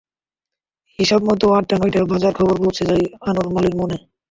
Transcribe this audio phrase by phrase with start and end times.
[0.99, 3.97] হিসাব মতো আটটা, নয়টা বাজার খবর পৌঁছে যায় আনর আলীর মনে।